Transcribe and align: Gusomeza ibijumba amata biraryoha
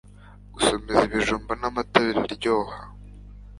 Gusomeza 0.53 1.01
ibijumba 1.09 1.51
amata 1.67 1.97
biraryoha 2.05 2.77